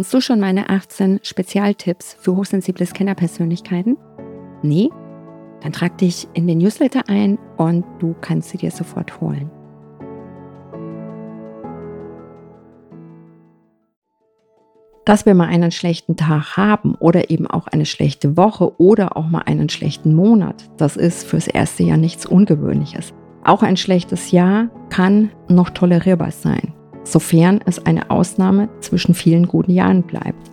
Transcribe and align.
Kennst 0.00 0.14
du 0.14 0.22
schon 0.22 0.40
meine 0.40 0.70
18 0.70 1.20
Spezialtipps 1.22 2.16
für 2.18 2.34
hochsensible 2.34 2.86
Scannerpersönlichkeiten? 2.86 3.98
Nee? 4.62 4.88
Dann 5.60 5.72
trag 5.72 5.98
dich 5.98 6.26
in 6.32 6.46
den 6.46 6.56
Newsletter 6.56 7.02
ein 7.06 7.38
und 7.58 7.84
du 7.98 8.14
kannst 8.18 8.48
sie 8.48 8.56
dir 8.56 8.70
sofort 8.70 9.20
holen. 9.20 9.50
Dass 15.04 15.26
wir 15.26 15.34
mal 15.34 15.48
einen 15.48 15.70
schlechten 15.70 16.16
Tag 16.16 16.56
haben 16.56 16.94
oder 16.94 17.28
eben 17.28 17.46
auch 17.46 17.66
eine 17.66 17.84
schlechte 17.84 18.38
Woche 18.38 18.80
oder 18.80 19.18
auch 19.18 19.28
mal 19.28 19.42
einen 19.42 19.68
schlechten 19.68 20.14
Monat, 20.14 20.70
das 20.78 20.96
ist 20.96 21.26
fürs 21.26 21.46
erste 21.46 21.82
Jahr 21.82 21.98
nichts 21.98 22.24
Ungewöhnliches. 22.24 23.12
Auch 23.44 23.62
ein 23.62 23.76
schlechtes 23.76 24.30
Jahr 24.30 24.70
kann 24.88 25.30
noch 25.46 25.68
tolerierbar 25.68 26.30
sein 26.30 26.72
sofern 27.10 27.60
es 27.66 27.84
eine 27.84 28.10
Ausnahme 28.10 28.68
zwischen 28.80 29.14
vielen 29.14 29.46
guten 29.46 29.72
Jahren 29.72 30.02
bleibt. 30.02 30.50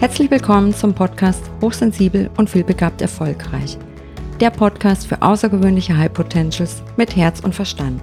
Herzlich 0.00 0.30
willkommen 0.30 0.72
zum 0.72 0.94
Podcast 0.94 1.50
Hochsensibel 1.60 2.30
und 2.36 2.48
vielbegabt 2.48 3.02
erfolgreich. 3.02 3.76
Der 4.40 4.50
Podcast 4.50 5.08
für 5.08 5.20
außergewöhnliche 5.20 5.96
High 5.96 6.12
Potentials 6.12 6.82
mit 6.96 7.16
Herz 7.16 7.40
und 7.40 7.54
Verstand. 7.54 8.00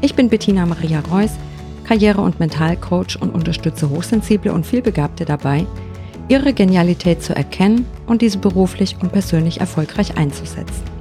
Ich 0.00 0.16
bin 0.16 0.28
Bettina 0.28 0.66
Maria 0.66 1.00
Reuss, 1.12 1.32
Karriere- 1.84 2.22
und 2.22 2.40
Mentalcoach 2.40 3.16
und 3.20 3.32
unterstütze 3.32 3.88
Hochsensible 3.88 4.52
und 4.52 4.66
vielbegabte 4.66 5.24
dabei, 5.24 5.64
ihre 6.26 6.52
Genialität 6.52 7.22
zu 7.22 7.36
erkennen 7.36 7.86
und 8.06 8.22
diese 8.22 8.38
beruflich 8.38 8.96
und 9.00 9.12
persönlich 9.12 9.60
erfolgreich 9.60 10.16
einzusetzen. 10.16 10.91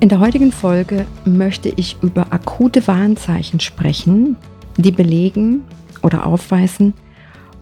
In 0.00 0.08
der 0.08 0.20
heutigen 0.20 0.50
Folge 0.50 1.06
möchte 1.26 1.68
ich 1.68 1.98
über 2.02 2.32
akute 2.32 2.86
Warnzeichen 2.86 3.60
sprechen, 3.60 4.36
die 4.78 4.92
belegen 4.92 5.62
oder 6.02 6.24
aufweisen, 6.24 6.94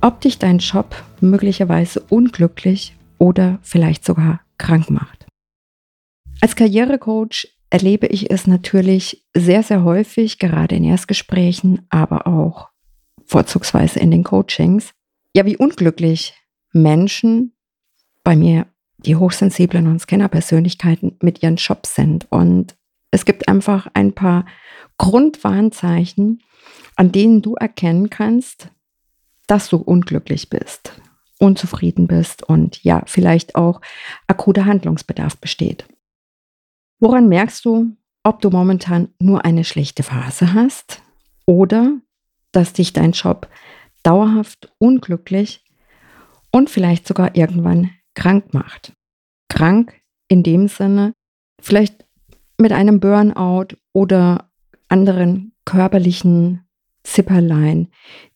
ob 0.01 0.21
dich 0.21 0.39
dein 0.39 0.59
Job 0.59 0.95
möglicherweise 1.21 2.01
unglücklich 2.09 2.97
oder 3.19 3.59
vielleicht 3.63 4.05
sogar 4.05 4.41
krank 4.57 4.89
macht. 4.89 5.27
Als 6.41 6.55
Karrierecoach 6.55 7.49
erlebe 7.71 8.07
ich 8.07 8.31
es 8.31 8.47
natürlich 8.47 9.27
sehr, 9.35 9.65
sehr 9.65 9.83
häufig, 9.83 10.39
gerade 10.39 10.77
in 10.77 10.85
Erstgesprächen, 10.85 11.87
aber 11.91 12.29
auch 12.29 12.69
vorzugsweise 13.27 13.99
in 13.99 14.13
den 14.13 14.23
Coachings, 14.23 14.93
ja, 15.35 15.45
wie 15.45 15.57
unglücklich 15.57 16.35
Menschen 16.73 17.57
bei 18.23 18.37
mir 18.37 18.67
die 18.99 19.17
hochsensiblen 19.17 19.87
und 19.87 20.01
Scannerpersönlichkeiten 20.01 21.17
mit 21.23 21.43
ihren 21.43 21.57
Jobs 21.57 21.95
sind. 21.95 22.27
Und 22.31 22.77
es 23.11 23.25
gibt 23.25 23.49
einfach 23.49 23.89
ein 23.95 24.13
paar 24.13 24.45
Grundwarnzeichen, 24.99 26.43
an 26.97 27.13
denen 27.13 27.43
du 27.43 27.55
erkennen 27.55 28.11
kannst, 28.11 28.71
dass 29.47 29.69
du 29.69 29.77
unglücklich 29.77 30.51
bist, 30.51 31.01
unzufrieden 31.39 32.07
bist 32.07 32.43
und 32.43 32.83
ja, 32.83 33.03
vielleicht 33.07 33.55
auch 33.55 33.81
akuter 34.27 34.67
Handlungsbedarf 34.67 35.39
besteht. 35.39 35.87
Woran 37.01 37.29
merkst 37.29 37.65
du, 37.65 37.97
ob 38.25 38.43
du 38.43 38.51
momentan 38.51 39.09
nur 39.21 39.45
eine 39.45 39.65
schlechte 39.65 40.03
Phase 40.03 40.53
hast 40.53 41.03
oder 41.47 41.93
dass 42.53 42.73
dich 42.73 42.93
dein 42.93 43.13
Job 43.13 43.49
dauerhaft 44.03 44.73
unglücklich 44.79 45.65
und 46.51 46.69
vielleicht 46.69 47.07
sogar 47.07 47.37
irgendwann 47.37 47.91
krank 48.19 48.53
macht. 48.53 48.95
Krank 49.49 49.95
in 50.27 50.43
dem 50.43 50.67
Sinne, 50.67 51.15
vielleicht 51.61 52.05
mit 52.59 52.73
einem 52.73 52.99
Burnout 52.99 53.77
oder 53.93 54.51
anderen 54.89 55.53
körperlichen 55.65 56.67
Zipperlein, 57.05 57.89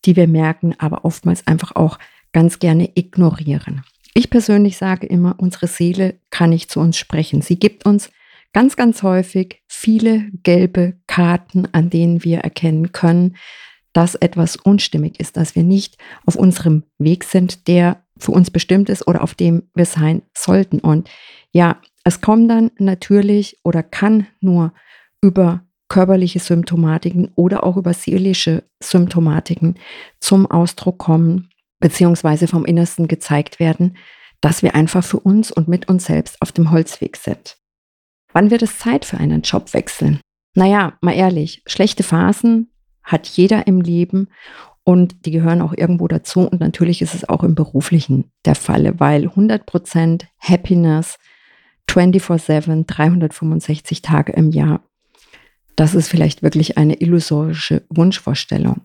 die 0.04 0.14
wir 0.14 0.28
merken, 0.28 0.76
aber 0.78 1.04
oftmals 1.04 1.46
einfach 1.48 1.74
auch 1.74 1.98
ganz 2.32 2.60
gerne 2.60 2.90
ignorieren. 2.94 3.82
Ich 4.14 4.30
persönlich 4.30 4.76
sage 4.76 5.06
immer, 5.06 5.34
unsere 5.38 5.66
Seele 5.66 6.20
kann 6.30 6.50
nicht 6.50 6.70
zu 6.70 6.78
uns 6.78 6.96
sprechen. 6.96 7.42
Sie 7.42 7.58
gibt 7.58 7.84
uns 7.84 8.10
ganz, 8.52 8.76
ganz 8.76 9.02
häufig 9.02 9.62
viele 9.66 10.30
gelbe 10.44 10.96
Karten, 11.08 11.66
an 11.72 11.90
denen 11.90 12.22
wir 12.22 12.38
erkennen 12.38 12.92
können, 12.92 13.36
dass 13.92 14.14
etwas 14.14 14.56
unstimmig 14.56 15.18
ist, 15.18 15.36
dass 15.36 15.56
wir 15.56 15.64
nicht 15.64 15.98
auf 16.24 16.36
unserem 16.36 16.84
Weg 16.98 17.24
sind, 17.24 17.66
der 17.66 18.01
für 18.18 18.32
uns 18.32 18.50
bestimmt 18.50 18.88
ist 18.88 19.06
oder 19.06 19.22
auf 19.22 19.34
dem 19.34 19.64
wir 19.74 19.86
sein 19.86 20.22
sollten. 20.36 20.78
Und 20.78 21.08
ja, 21.52 21.80
es 22.04 22.20
kommt 22.20 22.50
dann 22.50 22.70
natürlich 22.78 23.58
oder 23.64 23.82
kann 23.82 24.26
nur 24.40 24.72
über 25.20 25.64
körperliche 25.88 26.38
Symptomatiken 26.38 27.30
oder 27.34 27.64
auch 27.64 27.76
über 27.76 27.92
seelische 27.92 28.64
Symptomatiken 28.82 29.76
zum 30.20 30.50
Ausdruck 30.50 30.98
kommen, 30.98 31.50
beziehungsweise 31.80 32.48
vom 32.48 32.64
Innersten 32.64 33.08
gezeigt 33.08 33.60
werden, 33.60 33.96
dass 34.40 34.62
wir 34.62 34.74
einfach 34.74 35.04
für 35.04 35.20
uns 35.20 35.52
und 35.52 35.68
mit 35.68 35.88
uns 35.88 36.06
selbst 36.06 36.40
auf 36.40 36.50
dem 36.52 36.70
Holzweg 36.70 37.16
sind. 37.16 37.58
Wann 38.32 38.50
wird 38.50 38.62
es 38.62 38.78
Zeit 38.78 39.04
für 39.04 39.18
einen 39.18 39.42
Jobwechsel? 39.42 40.18
Naja, 40.54 40.94
mal 41.00 41.14
ehrlich, 41.14 41.62
schlechte 41.66 42.02
Phasen 42.02 42.70
hat 43.02 43.26
jeder 43.26 43.66
im 43.66 43.80
Leben 43.80 44.28
und 44.84 45.26
die 45.26 45.30
gehören 45.30 45.62
auch 45.62 45.72
irgendwo 45.76 46.08
dazu. 46.08 46.40
Und 46.40 46.60
natürlich 46.60 47.02
ist 47.02 47.14
es 47.14 47.28
auch 47.28 47.44
im 47.44 47.54
beruflichen 47.54 48.30
der 48.44 48.54
Fall, 48.54 48.98
weil 48.98 49.26
100% 49.26 50.24
Happiness 50.38 51.18
24/7, 51.88 52.86
365 52.86 54.02
Tage 54.02 54.32
im 54.32 54.50
Jahr, 54.50 54.80
das 55.76 55.94
ist 55.94 56.08
vielleicht 56.08 56.42
wirklich 56.42 56.78
eine 56.78 57.00
illusorische 57.00 57.84
Wunschvorstellung. 57.90 58.82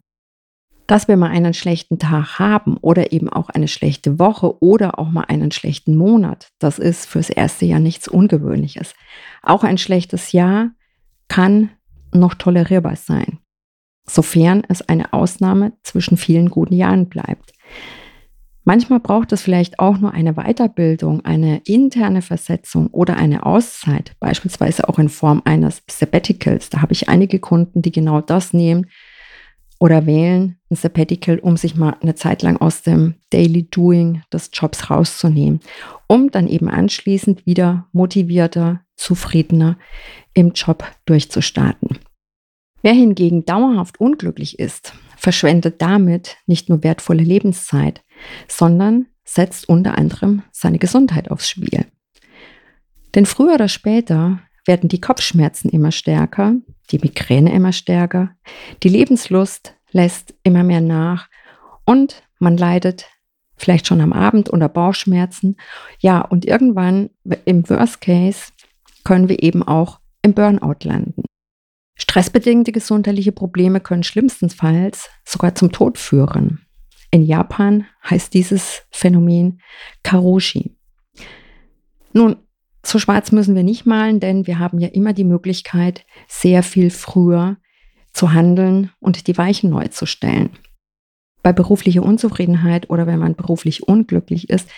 Dass 0.88 1.10
wir 1.10 1.18
mal 1.18 1.30
einen 1.30 1.54
schlechten 1.54 2.00
Tag 2.00 2.40
haben 2.40 2.78
oder 2.78 3.12
eben 3.12 3.28
auch 3.28 3.50
eine 3.50 3.68
schlechte 3.68 4.20
Woche 4.20 4.62
oder 4.64 5.00
auch 5.00 5.10
mal 5.10 5.26
einen 5.28 5.52
schlechten 5.52 5.98
Monat, 5.98 6.50
das 6.60 6.80
ist 6.80 7.08
fürs 7.08 7.30
erste 7.30 7.66
Jahr 7.66 7.82
nichts 7.82 8.08
Ungewöhnliches. 8.08 8.94
Auch 9.42 9.64
ein 9.64 9.78
schlechtes 9.78 10.32
Jahr 10.32 10.72
kann 11.28 11.72
noch 12.14 12.36
tolerierbar 12.36 12.96
sein 12.96 13.40
sofern 14.10 14.64
es 14.68 14.82
eine 14.82 15.14
Ausnahme 15.14 15.74
zwischen 15.84 16.18
vielen 16.18 16.50
guten 16.50 16.74
Jahren 16.74 17.08
bleibt. 17.10 17.54
Manchmal 18.64 19.00
braucht 19.00 19.32
es 19.32 19.42
vielleicht 19.42 19.80
auch 19.80 19.98
nur 19.98 20.12
eine 20.12 20.34
Weiterbildung, 20.34 21.24
eine 21.24 21.62
interne 21.64 22.22
Versetzung 22.22 22.88
oder 22.88 23.16
eine 23.16 23.46
Auszeit, 23.46 24.12
beispielsweise 24.20 24.90
auch 24.90 25.00
in 25.00 25.08
Form 25.08 25.42
eines 25.46 25.84
Sabbaticals. 25.90 26.70
Da 26.70 26.82
habe 26.82 26.92
ich 26.92 27.08
einige 27.08 27.40
Kunden, 27.40 27.82
die 27.82 27.94
genau 27.94 28.20
das 28.20 28.52
nehmen 28.52 28.88
oder 29.80 30.06
wählen, 30.06 30.58
ein 30.70 30.76
Sabbatical, 30.76 31.40
um 31.40 31.56
sich 31.56 31.76
mal 31.76 31.96
eine 32.02 32.16
Zeit 32.16 32.42
lang 32.42 32.58
aus 32.58 32.82
dem 32.82 33.16
Daily 33.30 33.70
Doing 33.70 34.24
des 34.34 34.50
Jobs 34.52 34.90
rauszunehmen, 34.90 35.62
um 36.08 36.30
dann 36.30 36.48
eben 36.48 36.70
anschließend 36.70 37.46
wieder 37.46 37.88
motivierter, 37.94 38.82
zufriedener 38.98 39.78
im 40.34 40.52
Job 40.52 40.84
durchzustarten. 41.06 42.00
Wer 42.82 42.94
hingegen 42.94 43.46
dauerhaft 43.46 44.00
unglücklich 44.00 44.60
ist, 44.60 44.94
verschwendet 45.18 45.82
damit 45.82 46.38
nicht 46.46 46.70
nur 46.70 46.84
wertvolle 46.84 47.24
Lebenszeit, 47.24 48.04
sondern 48.48 49.08
setzt 49.24 49.68
unter 49.68 49.98
anderem 49.98 50.44
seine 50.52 50.80
Gesundheit 50.80 51.32
aufs 51.32 51.50
Spiel. 51.50 51.86
Denn 53.16 53.26
früher 53.26 53.56
oder 53.56 53.68
später 53.68 54.40
werden 54.66 54.90
die 54.90 55.02
Kopfschmerzen 55.02 55.70
immer 55.70 55.92
stärker, 55.92 56.56
die 56.92 57.00
Migräne 57.00 57.54
immer 57.54 57.74
stärker, 57.74 58.32
die 58.84 58.90
Lebenslust 58.90 59.76
lässt 59.92 60.36
immer 60.44 60.64
mehr 60.64 60.82
nach 60.82 61.28
und 61.86 62.24
man 62.40 62.58
leidet 62.58 63.08
vielleicht 63.56 63.88
schon 63.88 64.02
am 64.02 64.14
Abend 64.14 64.50
unter 64.50 64.70
Bauchschmerzen. 64.70 65.58
Ja, 66.00 66.22
und 66.22 66.46
irgendwann 66.46 67.10
im 67.46 67.68
Worst 67.70 68.02
Case 68.02 68.52
können 69.04 69.30
wir 69.30 69.42
eben 69.42 69.64
auch 69.64 70.00
im 70.22 70.34
Burnout 70.34 70.84
landen. 70.84 71.24
Stressbedingte 71.98 72.72
gesundheitliche 72.72 73.32
Probleme 73.32 73.80
können 73.80 74.04
schlimmstenfalls 74.04 75.10
sogar 75.26 75.56
zum 75.56 75.72
Tod 75.72 75.98
führen. 75.98 76.66
In 77.10 77.24
Japan 77.24 77.86
heißt 78.08 78.34
dieses 78.34 78.84
Phänomen 78.92 79.62
Karoshi. 80.04 80.76
Nun, 82.14 82.38
so 82.86 83.00
schwarz 83.00 83.32
müssen 83.32 83.56
wir 83.56 83.64
nicht 83.64 83.86
malen, 83.86 84.20
denn 84.20 84.48
wir 84.48 84.60
haben 84.60 84.80
ja 84.80 84.88
immer 84.88 85.14
die 85.14 85.24
Möglichkeit, 85.24 86.06
sehr 86.28 86.64
viel 86.64 86.90
früher 86.90 87.58
zu 88.14 88.34
handeln 88.34 88.92
und 89.00 89.28
die 89.28 89.38
Weichen 89.38 89.70
neu 89.70 89.88
zu 89.88 90.06
stellen. 90.06 90.52
Bei 91.44 91.54
beruflicher 91.54 92.04
Unzufriedenheit 92.04 92.90
oder 92.90 93.08
wenn 93.08 93.20
man 93.20 93.36
beruflich 93.36 93.88
unglücklich 93.88 94.50
ist, 94.50 94.70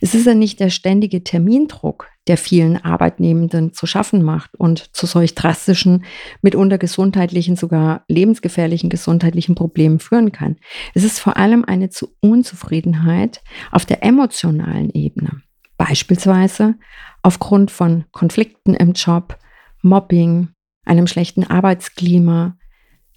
es 0.00 0.14
ist 0.14 0.26
ja 0.26 0.34
nicht 0.34 0.60
der 0.60 0.70
ständige 0.70 1.22
Termindruck, 1.22 2.08
der 2.26 2.36
vielen 2.36 2.82
Arbeitnehmenden 2.82 3.72
zu 3.72 3.86
schaffen 3.86 4.22
macht 4.22 4.54
und 4.54 4.94
zu 4.94 5.06
solch 5.06 5.34
drastischen, 5.34 6.04
mitunter 6.42 6.78
gesundheitlichen, 6.78 7.56
sogar 7.56 8.04
lebensgefährlichen 8.08 8.90
gesundheitlichen 8.90 9.54
Problemen 9.54 10.00
führen 10.00 10.32
kann. 10.32 10.56
Es 10.94 11.04
ist 11.04 11.18
vor 11.18 11.36
allem 11.36 11.64
eine 11.64 11.90
Unzufriedenheit 12.20 13.42
auf 13.70 13.84
der 13.84 14.02
emotionalen 14.02 14.90
Ebene. 14.90 15.42
Beispielsweise 15.76 16.74
aufgrund 17.22 17.70
von 17.70 18.04
Konflikten 18.12 18.74
im 18.74 18.92
Job, 18.92 19.38
Mobbing, 19.82 20.48
einem 20.84 21.06
schlechten 21.06 21.44
Arbeitsklima, 21.44 22.56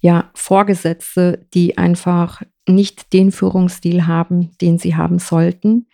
ja, 0.00 0.30
Vorgesetzte, 0.34 1.46
die 1.54 1.76
einfach 1.76 2.42
nicht 2.68 3.12
den 3.12 3.32
Führungsstil 3.32 4.06
haben, 4.06 4.56
den 4.60 4.78
sie 4.78 4.96
haben 4.96 5.18
sollten, 5.18 5.86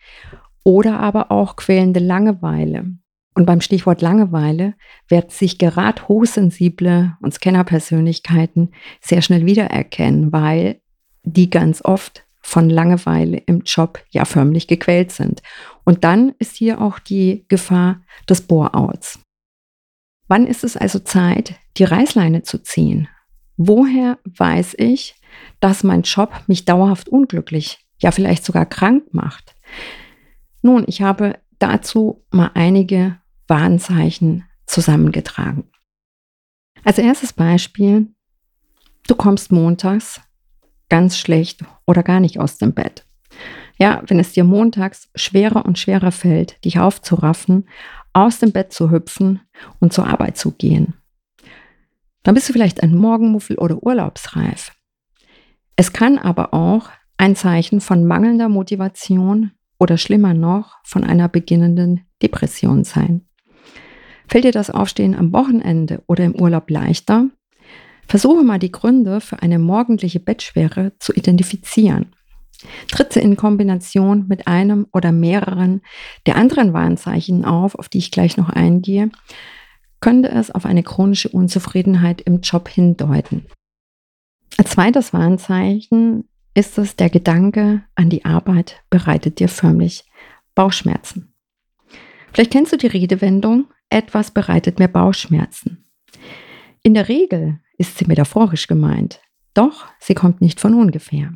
oder 0.65 1.00
aber 1.00 1.31
auch 1.31 1.56
quälende 1.56 2.00
Langeweile. 2.00 2.87
Und 3.35 3.47
beim 3.47 3.61
Stichwort 3.61 4.00
Langeweile 4.00 4.75
werden 5.09 5.31
sich 5.31 5.59
gerade 5.59 6.06
hochsensible 6.06 7.17
und 7.21 7.35
Scannerpersönlichkeiten 7.35 8.71
sehr 9.00 9.23
schnell 9.23 9.44
wiedererkennen, 9.44 10.32
weil 10.32 10.81
die 11.25 11.50
ganz 11.50 11.85
oft 11.85 12.25
von 12.41 12.71
Langeweile 12.71 13.38
im 13.38 13.62
Job 13.62 14.05
ja 14.11 14.25
förmlich 14.25 14.69
gequält 14.69 15.11
sind. 15.11 15.43
Und 15.85 16.05
dann 16.05 16.35
ist 16.38 16.56
hier 16.56 16.81
auch 16.81 16.99
die 16.99 17.44
Gefahr 17.49 18.03
des 18.29 18.43
Bore-outs. 18.43 19.19
Wann 20.29 20.47
ist 20.47 20.62
es 20.62 20.77
also 20.77 20.99
Zeit, 21.00 21.55
die 21.77 21.85
Reißleine 21.85 22.43
zu 22.43 22.62
ziehen? 22.62 23.09
Woher 23.56 24.19
weiß 24.25 24.75
ich, 24.79 25.17
dass 25.61 25.85
mein 25.85 26.03
Job 26.03 26.33
mich 26.47 26.65
dauerhaft 26.65 27.09
unglücklich, 27.09 27.87
ja 27.99 28.11
vielleicht 28.11 28.45
sogar 28.45 28.67
krank 28.67 29.13
macht? 29.13 29.55
Nun, 30.63 30.85
ich 30.87 31.03
habe 31.03 31.39
dazu 31.59 32.25
mal 32.31 32.51
einige 32.55 33.19
Warnzeichen 33.49 34.45
zusammengetragen. 34.67 35.65
Als 36.85 36.99
erstes 36.99 37.33
Beispiel, 37.33 38.09
du 39.07 39.15
kommst 39.15 39.53
montags 39.53 40.21
ganz 40.89 41.19
schlecht 41.19 41.65
oder 41.87 42.03
gar 42.03 42.21
nicht 42.21 42.39
aus 42.39 42.59
dem 42.59 42.75
Bett. 42.75 43.07
Ja, 43.79 44.03
wenn 44.07 44.21
es 44.21 44.33
dir 44.33 44.45
montags 44.45 45.11
schwerer 45.15 45.65
und 45.65 45.79
schwerer 45.79 46.13
fällt, 46.13 46.65
dich 46.65 46.79
aufzuraffen, 46.79 47.69
aus 48.13 48.39
dem 48.39 48.53
Bett 48.53 48.73
zu 48.73 48.91
hüpfen 48.91 49.41
und 49.81 49.93
zur 49.93 50.07
Arbeit 50.07 50.37
zu 50.37 50.53
gehen, 50.53 50.95
dann 52.23 52.35
bist 52.35 52.49
du 52.49 52.53
vielleicht 52.53 52.83
ein 52.83 52.95
Morgenmuffel 52.95 53.59
oder 53.59 53.83
urlaubsreif. 53.83 54.73
Es 55.76 55.93
kann 55.93 56.19
aber 56.19 56.55
auch 56.55 56.91
ein 57.17 57.37
Zeichen 57.37 57.81
von 57.81 58.05
mangelnder 58.05 58.49
Motivation 58.49 59.53
oder 59.79 59.99
schlimmer 59.99 60.35
noch 60.35 60.76
von 60.85 61.05
einer 61.05 61.29
beginnenden 61.29 62.06
Depression 62.23 62.85
sein. 62.85 63.26
Fällt 64.29 64.44
dir 64.44 64.53
das 64.53 64.71
Aufstehen 64.71 65.15
am 65.15 65.32
Wochenende 65.32 66.03
oder 66.06 66.25
im 66.25 66.35
Urlaub 66.35 66.71
leichter? 66.71 67.29
Versuche 68.06 68.43
mal 68.43 68.59
die 68.59 68.73
Gründe 68.73 69.21
für 69.21 69.43
eine 69.43 69.59
morgendliche 69.59 70.21
Bettschwere 70.21 70.93
zu 70.99 71.12
identifizieren. 71.12 72.15
Tritt 72.91 73.12
sie 73.12 73.20
in 73.20 73.37
Kombination 73.37 74.27
mit 74.29 74.47
einem 74.47 74.87
oder 74.93 75.12
mehreren 75.12 75.82
der 76.27 76.37
anderen 76.37 76.73
Warnzeichen 76.73 77.44
auf, 77.44 77.75
auf 77.75 77.88
die 77.88 77.99
ich 77.99 78.11
gleich 78.11 78.37
noch 78.37 78.49
eingehe, 78.49 79.11
könnte 80.00 80.31
es 80.31 80.50
auf 80.50 80.65
eine 80.67 80.82
chronische 80.82 81.29
Unzufriedenheit 81.31 82.20
im 82.23 82.41
Job 82.41 82.69
hindeuten. 82.69 83.47
Als 84.56 84.71
zweites 84.71 85.12
Warnzeichen 85.12 86.29
ist 86.55 86.79
es, 86.79 86.97
der 86.97 87.11
Gedanke 87.11 87.83
an 87.97 88.11
die 88.11 88.25
Arbeit 88.25 88.83
bereitet 88.89 89.41
dir 89.41 89.49
förmlich 89.49 90.05
Bauchschmerzen. 90.55 91.35
Vielleicht 92.33 92.53
kennst 92.53 92.73
du 92.73 92.77
die 92.77 92.87
Redewendung, 92.87 93.67
etwas 93.91 94.31
bereitet 94.31 94.79
mir 94.79 94.89
Bauchschmerzen. 94.89 95.85
In 96.83 96.95
der 96.95 97.09
Regel 97.09 97.61
ist 97.79 97.99
sie 97.99 98.06
metaphorisch 98.06 98.67
gemeint, 98.67 99.21
doch 99.55 99.87
sie 99.99 100.15
kommt 100.15 100.41
nicht 100.41 100.61
von 100.61 100.75
ungefähr. 100.75 101.33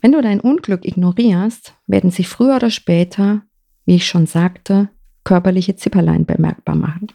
Wenn 0.00 0.12
du 0.12 0.20
dein 0.20 0.40
Unglück 0.40 0.84
ignorierst, 0.84 1.74
werden 1.86 2.10
sich 2.10 2.28
früher 2.28 2.56
oder 2.56 2.70
später, 2.70 3.42
wie 3.84 3.96
ich 3.96 4.06
schon 4.06 4.26
sagte, 4.26 4.90
körperliche 5.24 5.74
Zipperlein 5.74 6.24
bemerkbar 6.24 6.76
machen. 6.76 7.08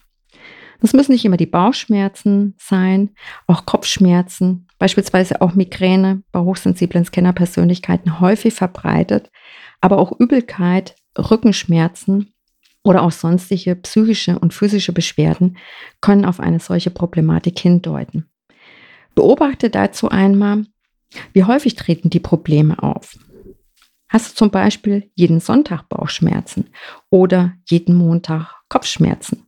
Das 0.82 0.92
müssen 0.92 1.14
nicht 1.14 1.24
immer 1.24 1.38
die 1.38 1.46
Bauchschmerzen 1.46 2.56
sein, 2.58 3.12
auch 3.48 3.66
Kopfschmerzen, 3.66 4.68
beispielsweise 4.84 5.40
auch 5.40 5.56
Migräne 5.56 6.24
bei 6.34 6.42
hochsensiblen 6.42 7.06
Scannerpersönlichkeiten 7.06 8.20
häufig 8.20 8.54
verbreitet, 8.54 9.32
aber 9.80 9.98
auch 9.98 10.12
Übelkeit, 10.20 10.98
Rückenschmerzen 11.18 12.34
oder 12.84 13.04
auch 13.04 13.14
sonstige 13.14 13.78
psychische 13.78 14.38
und 14.38 14.54
physische 14.54 14.92
Beschwerden 14.92 15.56
können 16.02 16.26
auf 16.26 16.42
eine 16.42 16.60
solche 16.60 16.90
Problematik 16.90 17.60
hindeuten. 17.60 18.30
Beobachte 19.16 19.70
dazu 19.70 20.10
einmal, 20.10 20.66
wie 21.32 21.46
häufig 21.46 21.76
treten 21.76 22.10
die 22.10 22.20
Probleme 22.20 22.84
auf. 22.84 23.18
Hast 24.10 24.32
du 24.32 24.36
zum 24.36 24.52
Beispiel 24.52 25.10
jeden 25.16 25.40
Sonntag 25.40 25.88
Bauchschmerzen 25.88 26.72
oder 27.10 27.54
jeden 27.70 27.96
Montag 27.96 28.54
Kopfschmerzen? 28.68 29.48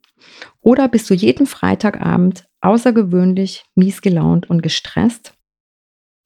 Oder 0.62 0.88
bist 0.88 1.10
du 1.10 1.14
jeden 1.14 1.46
Freitagabend 1.46 2.46
außergewöhnlich 2.66 3.66
mies 3.76 4.02
gelaunt 4.02 4.50
und 4.50 4.62
gestresst? 4.62 5.34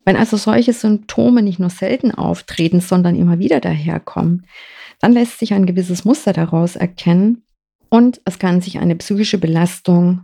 Wenn 0.06 0.16
also 0.16 0.38
solche 0.38 0.74
Symptome 0.74 1.44
nicht 1.44 1.60
nur 1.60 1.70
selten 1.70 2.12
auftreten, 2.12 2.82
sondern 2.82 3.16
immer 3.16 3.40
wieder 3.40 3.60
daherkommen, 3.60 4.48
dann 5.00 5.14
lässt 5.14 5.40
sich 5.40 5.54
ein 5.54 5.66
gewisses 5.66 6.06
Muster 6.06 6.34
daraus 6.34 6.76
erkennen 6.76 7.44
und 7.90 8.22
es 8.26 8.40
kann 8.40 8.62
sich 8.62 8.80
eine 8.80 8.96
psychische 8.96 9.38
Belastung 9.38 10.22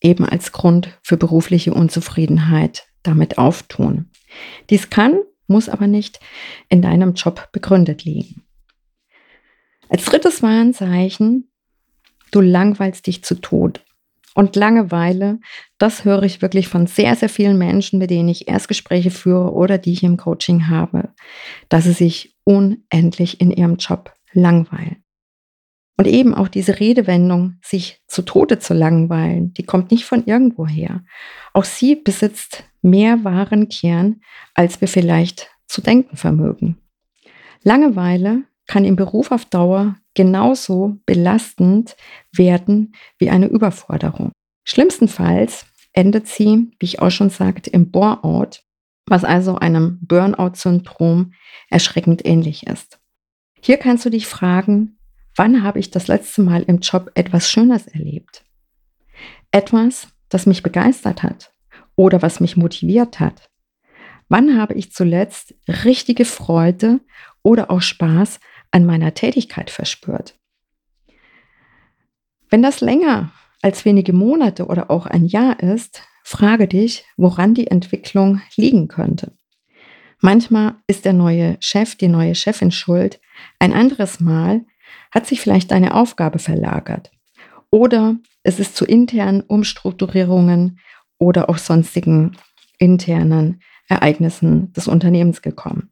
eben 0.00 0.24
als 0.24 0.52
Grund 0.52 0.98
für 1.02 1.16
berufliche 1.16 1.72
Unzufriedenheit 1.72 2.86
damit 3.02 3.38
auftun. 3.38 4.10
Dies 4.70 4.90
kann, 4.90 5.20
muss 5.46 5.68
aber 5.68 5.86
nicht 5.86 6.20
in 6.68 6.82
deinem 6.82 7.14
Job 7.14 7.50
begründet 7.52 8.04
liegen. 8.04 8.44
Als 9.88 10.04
drittes 10.04 10.42
Warnzeichen, 10.42 11.50
du 12.30 12.40
langweilst 12.40 13.06
dich 13.06 13.22
zu 13.22 13.34
Tod. 13.36 13.84
Und 14.34 14.56
Langeweile, 14.56 15.40
das 15.78 16.04
höre 16.04 16.22
ich 16.22 16.40
wirklich 16.40 16.68
von 16.68 16.86
sehr, 16.86 17.14
sehr 17.16 17.28
vielen 17.28 17.58
Menschen, 17.58 17.98
mit 17.98 18.10
denen 18.10 18.28
ich 18.28 18.48
Erstgespräche 18.48 19.10
führe 19.10 19.52
oder 19.52 19.78
die 19.78 19.92
ich 19.92 20.02
im 20.02 20.16
Coaching 20.16 20.68
habe, 20.68 21.10
dass 21.68 21.84
sie 21.84 21.92
sich 21.92 22.34
unendlich 22.44 23.40
in 23.40 23.50
ihrem 23.50 23.76
Job 23.76 24.12
langweilen. 24.32 25.02
Und 25.98 26.06
eben 26.06 26.34
auch 26.34 26.48
diese 26.48 26.80
Redewendung, 26.80 27.58
sich 27.62 28.00
zu 28.08 28.22
Tode 28.22 28.58
zu 28.58 28.72
langweilen, 28.72 29.52
die 29.52 29.64
kommt 29.64 29.90
nicht 29.90 30.04
von 30.04 30.24
irgendwo 30.24 30.66
her. 30.66 31.04
Auch 31.52 31.64
sie 31.64 31.94
besitzt 31.96 32.64
mehr 32.80 33.24
wahren 33.24 33.68
Kern, 33.68 34.20
als 34.54 34.80
wir 34.80 34.88
vielleicht 34.88 35.50
zu 35.66 35.82
denken 35.82 36.16
vermögen. 36.16 36.78
Langeweile 37.62 38.42
kann 38.66 38.84
im 38.84 38.96
Beruf 38.96 39.30
auf 39.30 39.44
Dauer 39.44 39.96
genauso 40.14 40.98
belastend 41.06 41.96
werden 42.32 42.94
wie 43.18 43.30
eine 43.30 43.46
Überforderung. 43.46 44.32
Schlimmstenfalls 44.64 45.66
endet 45.92 46.26
sie, 46.26 46.70
wie 46.78 46.86
ich 46.86 47.00
auch 47.00 47.10
schon 47.10 47.30
sagte, 47.30 47.70
im 47.70 47.90
Bore-out, 47.90 48.62
was 49.06 49.24
also 49.24 49.56
einem 49.56 49.98
Burnout-Syndrom 50.02 51.32
erschreckend 51.68 52.24
ähnlich 52.24 52.66
ist. 52.66 52.98
Hier 53.60 53.76
kannst 53.76 54.04
du 54.04 54.10
dich 54.10 54.26
fragen, 54.26 54.98
wann 55.36 55.62
habe 55.62 55.78
ich 55.78 55.90
das 55.90 56.08
letzte 56.08 56.42
Mal 56.42 56.62
im 56.62 56.78
Job 56.78 57.10
etwas 57.14 57.50
Schönes 57.50 57.86
erlebt? 57.86 58.44
Etwas, 59.50 60.08
das 60.28 60.46
mich 60.46 60.62
begeistert 60.62 61.22
hat 61.22 61.52
oder 61.96 62.22
was 62.22 62.40
mich 62.40 62.56
motiviert 62.56 63.20
hat. 63.20 63.48
Wann 64.28 64.58
habe 64.58 64.74
ich 64.74 64.92
zuletzt 64.92 65.54
richtige 65.84 66.24
Freude 66.24 67.00
oder 67.42 67.70
auch 67.70 67.82
Spaß 67.82 68.40
an 68.72 68.84
meiner 68.84 69.14
Tätigkeit 69.14 69.70
verspürt. 69.70 70.34
Wenn 72.50 72.62
das 72.62 72.80
länger 72.80 73.32
als 73.62 73.84
wenige 73.84 74.12
Monate 74.12 74.66
oder 74.66 74.90
auch 74.90 75.06
ein 75.06 75.24
Jahr 75.24 75.60
ist, 75.60 76.02
frage 76.24 76.68
dich, 76.68 77.04
woran 77.16 77.54
die 77.54 77.68
Entwicklung 77.68 78.42
liegen 78.56 78.88
könnte. 78.88 79.32
Manchmal 80.20 80.76
ist 80.86 81.04
der 81.04 81.12
neue 81.12 81.56
Chef, 81.60 81.96
die 81.96 82.08
neue 82.08 82.34
Chefin 82.34 82.70
schuld. 82.70 83.20
Ein 83.58 83.72
anderes 83.72 84.20
Mal 84.20 84.64
hat 85.10 85.26
sich 85.26 85.40
vielleicht 85.40 85.70
deine 85.70 85.94
Aufgabe 85.94 86.38
verlagert. 86.38 87.10
Oder 87.70 88.16
es 88.42 88.60
ist 88.60 88.76
zu 88.76 88.84
internen 88.84 89.40
Umstrukturierungen 89.40 90.78
oder 91.18 91.48
auch 91.48 91.58
sonstigen 91.58 92.36
internen 92.78 93.62
Ereignissen 93.88 94.72
des 94.72 94.88
Unternehmens 94.88 95.42
gekommen. 95.42 95.90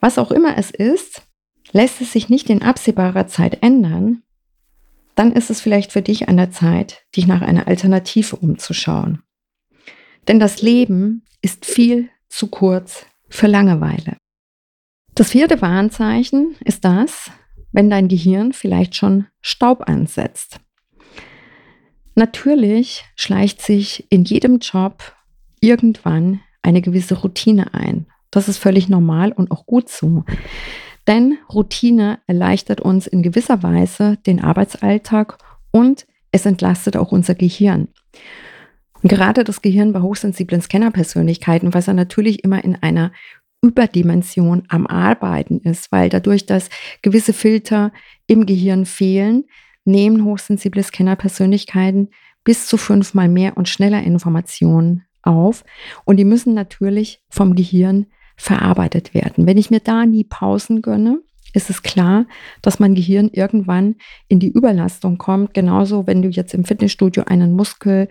Was 0.00 0.18
auch 0.18 0.30
immer 0.30 0.56
es 0.56 0.70
ist, 0.70 1.22
Lässt 1.72 2.00
es 2.02 2.12
sich 2.12 2.28
nicht 2.28 2.50
in 2.50 2.62
absehbarer 2.62 3.26
Zeit 3.26 3.62
ändern, 3.62 4.22
dann 5.14 5.32
ist 5.32 5.50
es 5.50 5.60
vielleicht 5.60 5.92
für 5.92 6.02
dich 6.02 6.28
an 6.28 6.36
der 6.36 6.50
Zeit, 6.50 7.04
dich 7.16 7.26
nach 7.26 7.42
einer 7.42 7.66
Alternative 7.66 8.36
umzuschauen. 8.36 9.22
Denn 10.28 10.38
das 10.38 10.62
Leben 10.62 11.24
ist 11.40 11.66
viel 11.66 12.08
zu 12.28 12.48
kurz 12.48 13.06
für 13.28 13.46
Langeweile. 13.46 14.16
Das 15.14 15.30
vierte 15.30 15.60
Warnzeichen 15.60 16.56
ist 16.64 16.84
das, 16.84 17.30
wenn 17.72 17.90
dein 17.90 18.08
Gehirn 18.08 18.52
vielleicht 18.52 18.94
schon 18.94 19.26
Staub 19.40 19.88
ansetzt. 19.88 20.60
Natürlich 22.14 23.04
schleicht 23.16 23.62
sich 23.62 24.06
in 24.10 24.24
jedem 24.24 24.58
Job 24.58 25.14
irgendwann 25.60 26.40
eine 26.60 26.82
gewisse 26.82 27.14
Routine 27.14 27.72
ein. 27.74 28.06
Das 28.30 28.48
ist 28.48 28.58
völlig 28.58 28.88
normal 28.88 29.32
und 29.32 29.50
auch 29.50 29.66
gut 29.66 29.88
so. 29.88 30.24
Denn 31.06 31.38
Routine 31.52 32.20
erleichtert 32.26 32.80
uns 32.80 33.06
in 33.06 33.22
gewisser 33.22 33.62
Weise 33.62 34.18
den 34.26 34.42
Arbeitsalltag 34.42 35.38
und 35.70 36.06
es 36.30 36.46
entlastet 36.46 36.96
auch 36.96 37.12
unser 37.12 37.34
Gehirn. 37.34 37.88
Gerade 39.02 39.42
das 39.42 39.62
Gehirn 39.62 39.92
bei 39.92 40.00
hochsensiblen 40.00 40.60
Scannerpersönlichkeiten, 40.60 41.74
was 41.74 41.86
ja 41.86 41.92
natürlich 41.92 42.44
immer 42.44 42.62
in 42.62 42.76
einer 42.76 43.12
Überdimension 43.60 44.64
am 44.68 44.86
Arbeiten 44.86 45.60
ist, 45.60 45.90
weil 45.92 46.08
dadurch, 46.08 46.46
dass 46.46 46.68
gewisse 47.02 47.32
Filter 47.32 47.92
im 48.26 48.46
Gehirn 48.46 48.86
fehlen, 48.86 49.44
nehmen 49.84 50.24
hochsensible 50.24 50.82
Scannerpersönlichkeiten 50.82 52.10
bis 52.44 52.66
zu 52.66 52.76
fünfmal 52.76 53.28
mehr 53.28 53.56
und 53.56 53.68
schneller 53.68 54.02
Informationen 54.02 55.04
auf. 55.22 55.64
Und 56.04 56.16
die 56.16 56.24
müssen 56.24 56.54
natürlich 56.54 57.22
vom 57.28 57.54
Gehirn 57.54 58.06
verarbeitet 58.36 59.14
werden. 59.14 59.46
Wenn 59.46 59.58
ich 59.58 59.70
mir 59.70 59.80
da 59.80 60.06
nie 60.06 60.24
Pausen 60.24 60.82
gönne, 60.82 61.20
ist 61.54 61.70
es 61.70 61.82
klar, 61.82 62.26
dass 62.62 62.78
mein 62.78 62.94
Gehirn 62.94 63.28
irgendwann 63.28 63.96
in 64.28 64.40
die 64.40 64.50
Überlastung 64.50 65.18
kommt. 65.18 65.54
Genauso, 65.54 66.06
wenn 66.06 66.22
du 66.22 66.28
jetzt 66.28 66.54
im 66.54 66.64
Fitnessstudio 66.64 67.24
einen 67.24 67.52
Muskel 67.52 68.08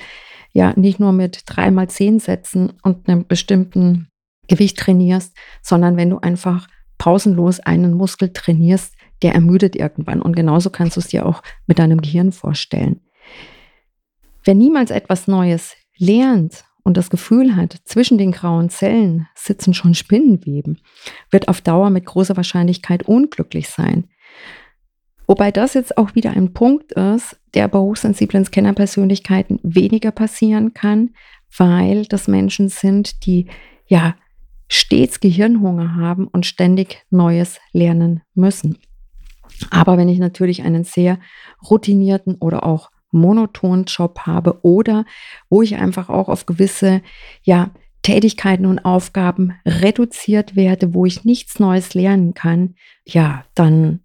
ja 0.53 0.73
nicht 0.75 0.99
nur 0.99 1.11
mit 1.11 1.43
dreimal 1.45 1.89
zehn 1.89 2.19
Sätzen 2.19 2.73
und 2.83 3.07
einem 3.07 3.25
bestimmten 3.25 4.09
Gewicht 4.47 4.77
trainierst, 4.77 5.35
sondern 5.61 5.97
wenn 5.97 6.09
du 6.09 6.19
einfach 6.19 6.67
pausenlos 6.97 7.59
einen 7.59 7.93
Muskel 7.93 8.31
trainierst, 8.31 8.93
der 9.21 9.33
ermüdet 9.33 9.75
irgendwann. 9.75 10.21
Und 10.21 10.35
genauso 10.35 10.69
kannst 10.69 10.97
du 10.97 10.99
es 10.99 11.07
dir 11.07 11.25
auch 11.25 11.41
mit 11.67 11.79
deinem 11.79 12.01
Gehirn 12.01 12.31
vorstellen. 12.31 13.01
Wer 14.43 14.55
niemals 14.55 14.91
etwas 14.91 15.27
Neues 15.27 15.75
lernt 15.97 16.65
und 16.83 16.97
das 16.97 17.09
Gefühl 17.09 17.55
hat, 17.55 17.77
zwischen 17.85 18.17
den 18.17 18.31
grauen 18.31 18.69
Zellen 18.69 19.27
sitzen 19.35 19.73
schon 19.73 19.93
Spinnenweben, 19.93 20.79
wird 21.29 21.47
auf 21.47 21.61
Dauer 21.61 21.89
mit 21.89 22.05
großer 22.05 22.37
Wahrscheinlichkeit 22.37 23.03
unglücklich 23.03 23.69
sein. 23.69 24.07
Wobei 25.27 25.51
das 25.51 25.75
jetzt 25.75 25.97
auch 25.97 26.15
wieder 26.15 26.31
ein 26.31 26.53
Punkt 26.53 26.91
ist, 26.91 27.39
der 27.53 27.67
bei 27.67 27.79
hochsensiblen 27.79 28.43
Scannerpersönlichkeiten 28.43 29.59
weniger 29.63 30.11
passieren 30.11 30.73
kann, 30.73 31.11
weil 31.57 32.05
das 32.05 32.27
Menschen 32.27 32.69
sind, 32.69 33.25
die 33.25 33.47
ja 33.87 34.15
stets 34.67 35.19
Gehirnhunger 35.19 35.95
haben 35.95 36.27
und 36.27 36.45
ständig 36.45 37.05
Neues 37.09 37.59
lernen 37.71 38.21
müssen. 38.33 38.77
Aber 39.69 39.97
wenn 39.97 40.09
ich 40.09 40.19
natürlich 40.19 40.63
einen 40.63 40.83
sehr 40.83 41.19
routinierten 41.69 42.35
oder 42.35 42.65
auch 42.65 42.89
monotonen 43.11 43.85
Job 43.85 44.21
habe 44.25 44.59
oder 44.63 45.05
wo 45.49 45.61
ich 45.61 45.75
einfach 45.75 46.09
auch 46.09 46.29
auf 46.29 46.45
gewisse 46.45 47.01
ja, 47.43 47.71
Tätigkeiten 48.01 48.65
und 48.65 48.79
Aufgaben 48.79 49.53
reduziert 49.65 50.55
werde, 50.55 50.93
wo 50.93 51.05
ich 51.05 51.23
nichts 51.23 51.59
Neues 51.59 51.93
lernen 51.93 52.33
kann, 52.33 52.75
ja, 53.05 53.45
dann 53.53 53.99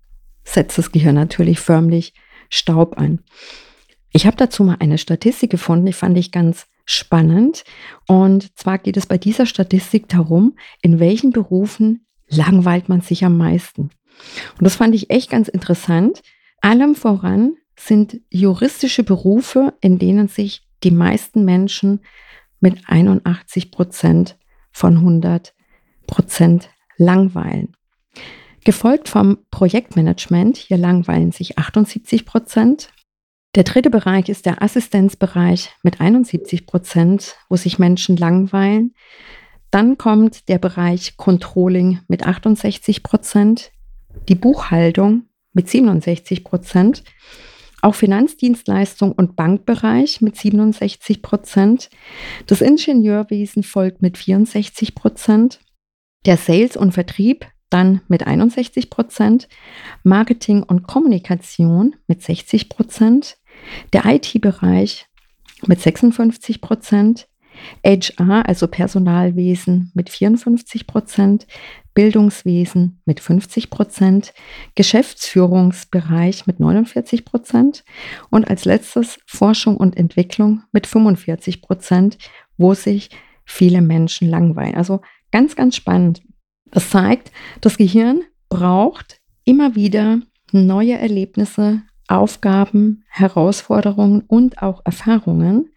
setzt 0.44 0.78
das 0.78 0.92
Gehirn 0.92 1.14
natürlich 1.14 1.58
förmlich 1.58 2.14
Staub 2.50 2.98
an. 2.98 3.20
Ich 4.12 4.26
habe 4.26 4.36
dazu 4.36 4.64
mal 4.64 4.76
eine 4.80 4.98
Statistik 4.98 5.50
gefunden, 5.50 5.86
die 5.86 5.92
fand 5.92 6.16
ich 6.16 6.30
ganz 6.30 6.66
spannend. 6.84 7.64
Und 8.06 8.56
zwar 8.56 8.78
geht 8.78 8.96
es 8.96 9.06
bei 9.06 9.18
dieser 9.18 9.46
Statistik 9.46 10.08
darum, 10.08 10.56
in 10.80 11.00
welchen 11.00 11.32
Berufen 11.32 12.06
langweilt 12.28 12.88
man 12.88 13.00
sich 13.00 13.24
am 13.24 13.36
meisten. 13.36 13.82
Und 13.82 14.62
das 14.62 14.76
fand 14.76 14.94
ich 14.94 15.10
echt 15.10 15.30
ganz 15.30 15.48
interessant. 15.48 16.22
Allem 16.60 16.94
voran 16.94 17.56
sind 17.78 18.20
juristische 18.30 19.02
Berufe, 19.04 19.74
in 19.80 19.98
denen 19.98 20.28
sich 20.28 20.66
die 20.82 20.90
meisten 20.90 21.44
Menschen 21.44 22.00
mit 22.60 22.88
81 22.88 23.70
Prozent 23.70 24.36
von 24.72 24.96
100 24.96 25.54
Prozent 26.06 26.70
langweilen. 26.96 27.74
Gefolgt 28.64 29.08
vom 29.08 29.38
Projektmanagement, 29.50 30.56
hier 30.56 30.76
langweilen 30.76 31.32
sich 31.32 31.58
78 31.58 32.26
Prozent. 32.26 32.90
Der 33.54 33.62
dritte 33.62 33.90
Bereich 33.90 34.28
ist 34.28 34.44
der 34.44 34.62
Assistenzbereich 34.62 35.70
mit 35.82 36.00
71 36.00 36.66
Prozent, 36.66 37.36
wo 37.48 37.56
sich 37.56 37.78
Menschen 37.78 38.16
langweilen. 38.16 38.94
Dann 39.70 39.98
kommt 39.98 40.48
der 40.48 40.58
Bereich 40.58 41.16
Controlling 41.16 42.00
mit 42.08 42.26
68 42.26 43.02
Prozent, 43.02 43.70
die 44.28 44.34
Buchhaltung 44.34 45.26
mit 45.52 45.68
67 45.68 46.44
Prozent 46.44 47.04
auch 47.86 47.94
Finanzdienstleistung 47.94 49.12
und 49.12 49.36
Bankbereich 49.36 50.20
mit 50.20 50.36
67 50.36 51.22
Prozent. 51.22 51.88
Das 52.46 52.60
Ingenieurwesen 52.60 53.62
folgt 53.62 54.02
mit 54.02 54.18
64 54.18 54.96
Prozent. 54.96 55.60
Der 56.26 56.36
Sales 56.36 56.76
und 56.76 56.92
Vertrieb 56.92 57.46
dann 57.70 58.00
mit 58.08 58.26
61 58.26 58.90
Prozent. 58.90 59.48
Marketing 60.02 60.64
und 60.64 60.88
Kommunikation 60.88 61.94
mit 62.08 62.22
60 62.22 62.68
Prozent. 62.68 63.38
Der 63.92 64.04
IT-Bereich 64.04 65.06
mit 65.66 65.80
56 65.80 66.60
Prozent. 66.60 67.28
HR, 67.84 68.46
also 68.46 68.66
Personalwesen 68.66 69.92
mit 69.94 70.10
54 70.10 70.86
Prozent, 70.86 71.46
Bildungswesen 71.96 73.00
mit 73.06 73.20
50 73.20 73.70
Prozent, 73.70 74.34
Geschäftsführungsbereich 74.74 76.46
mit 76.46 76.60
49 76.60 77.24
Prozent 77.24 77.84
und 78.30 78.46
als 78.48 78.66
letztes 78.66 79.18
Forschung 79.26 79.78
und 79.78 79.96
Entwicklung 79.96 80.62
mit 80.72 80.86
45 80.86 81.62
Prozent, 81.62 82.18
wo 82.58 82.74
sich 82.74 83.08
viele 83.46 83.80
Menschen 83.80 84.28
langweilen. 84.28 84.74
Also 84.74 85.00
ganz, 85.32 85.56
ganz 85.56 85.74
spannend. 85.74 86.22
Das 86.70 86.90
zeigt, 86.90 87.32
das 87.62 87.78
Gehirn 87.78 88.20
braucht 88.50 89.18
immer 89.44 89.74
wieder 89.74 90.20
neue 90.52 90.98
Erlebnisse, 90.98 91.82
Aufgaben, 92.08 93.04
Herausforderungen 93.08 94.22
und 94.26 94.60
auch 94.60 94.82
Erfahrungen. 94.84 95.70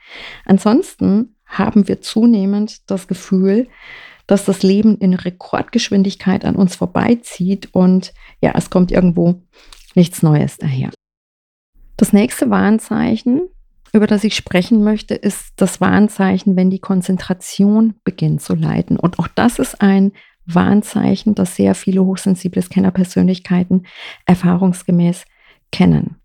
Ansonsten 0.45 1.35
haben 1.45 1.87
wir 1.87 2.01
zunehmend 2.01 2.89
das 2.91 3.07
Gefühl, 3.07 3.69
dass 4.29 4.45
das 4.45 4.61
Leben 4.61 4.95
in 4.99 5.15
Rekordgeschwindigkeit 5.15 6.45
an 6.45 6.55
uns 6.55 6.75
vorbeizieht 6.75 7.69
und 7.71 8.13
ja, 8.41 8.53
es 8.55 8.69
kommt 8.69 8.91
irgendwo 8.91 9.41
nichts 9.95 10.21
Neues 10.21 10.59
daher. 10.59 10.91
Das 11.97 12.13
nächste 12.13 12.51
Warnzeichen, 12.51 13.49
über 13.91 14.05
das 14.05 14.23
ich 14.23 14.35
sprechen 14.35 14.83
möchte, 14.83 15.15
ist 15.15 15.53
das 15.55 15.81
Warnzeichen, 15.81 16.55
wenn 16.55 16.69
die 16.69 16.77
Konzentration 16.77 17.95
beginnt 18.03 18.43
zu 18.43 18.53
leiden. 18.53 18.99
Und 18.99 19.17
auch 19.17 19.27
das 19.29 19.57
ist 19.57 19.81
ein 19.81 20.11
Warnzeichen, 20.45 21.33
das 21.33 21.55
sehr 21.55 21.73
viele 21.73 22.05
hochsensible 22.05 22.61
Scannerpersönlichkeiten 22.61 23.87
erfahrungsgemäß 24.27 25.25
kennen. 25.71 26.17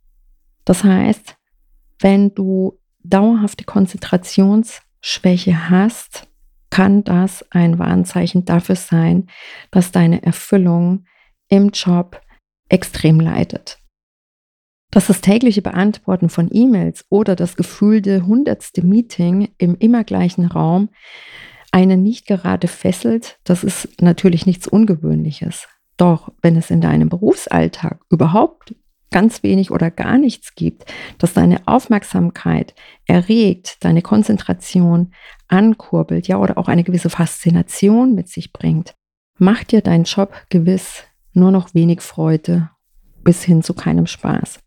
Das 0.67 0.85
heißt, 0.85 1.37
wenn 2.01 2.35
du 2.35 2.79
dauerhafte 3.03 3.65
Konzentrationsschwäche 3.65 5.71
hast, 5.71 6.29
kann 6.75 7.05
das 7.05 7.45
ein 7.53 7.79
Warnzeichen 7.79 8.47
dafür 8.47 8.75
sein, 8.75 9.29
dass 9.71 9.93
deine 9.93 10.25
Erfüllung 10.25 11.05
im 11.49 11.69
Job 11.69 12.21
extrem 12.69 13.21
leidet. 13.21 13.79
Dass 14.91 15.07
das 15.07 15.21
tägliche 15.21 15.63
Beantworten 15.63 16.29
von 16.29 16.49
E-Mails 16.53 17.05
oder 17.11 17.37
das 17.37 17.55
gefühlte 17.55 18.27
hundertste 18.27 18.85
Meeting 18.85 19.55
im 19.57 19.77
immer 19.77 20.03
gleichen 20.03 20.47
Raum 20.47 20.89
einen 21.71 22.03
nicht 22.03 22.27
gerade 22.27 22.67
fesselt, 22.67 23.39
das 23.45 23.63
ist 23.63 24.03
natürlich 24.03 24.45
nichts 24.45 24.67
Ungewöhnliches. 24.67 25.69
Doch 25.97 26.33
wenn 26.43 26.57
es 26.57 26.73
in 26.73 26.81
deinem 26.81 27.09
Berufsalltag 27.09 28.01
überhaupt 28.11 28.75
ganz 29.15 29.45
wenig 29.45 29.71
oder 29.71 29.93
gar 29.93 30.19
nichts 30.19 30.57
gibt, 30.57 30.93
das 31.19 31.35
deine 31.35 31.69
Aufmerksamkeit 31.69 32.75
erregt, 33.07 33.77
deine 33.85 34.03
Konzentration 34.03 35.13
ankurbelt, 35.47 36.27
ja, 36.27 36.39
oder 36.39 36.59
auch 36.59 36.67
eine 36.67 36.83
gewisse 36.83 37.11
Faszination 37.11 38.17
mit 38.17 38.29
sich 38.29 38.53
bringt, 38.53 38.97
macht 39.39 39.71
dir 39.71 39.83
dein 39.83 40.03
Job 40.03 40.35
gewiss 40.49 41.05
nur 41.33 41.53
noch 41.53 41.75
wenig 41.75 42.01
Freude 42.01 42.71
bis 43.23 43.45
hin 43.45 43.63
zu 43.63 43.73
keinem 43.73 44.09
Spaß. 44.09 44.59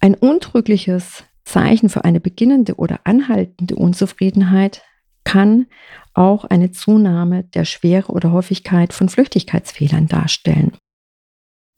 Ein 0.00 0.14
untrügliches 0.14 1.24
Zeichen 1.46 1.88
für 1.88 2.04
eine 2.04 2.20
beginnende 2.20 2.74
oder 2.74 3.00
anhaltende 3.04 3.76
Unzufriedenheit 3.76 4.82
kann 5.24 5.64
auch 6.12 6.44
eine 6.44 6.72
Zunahme 6.72 7.44
der 7.44 7.64
Schwere 7.64 8.12
oder 8.12 8.32
Häufigkeit 8.32 8.92
von 8.92 9.08
Flüchtigkeitsfehlern 9.08 10.08
darstellen. 10.08 10.76